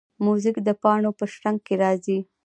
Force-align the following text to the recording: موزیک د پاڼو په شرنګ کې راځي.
موزیک 0.25 0.57
د 0.67 0.69
پاڼو 0.81 1.11
په 1.19 1.25
شرنګ 1.33 1.57
کې 1.65 1.73
راځي. 1.83 2.17